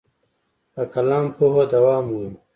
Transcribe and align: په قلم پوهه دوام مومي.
په 0.73 0.81
قلم 0.93 1.25
پوهه 1.37 1.63
دوام 1.73 2.03
مومي. 2.09 2.31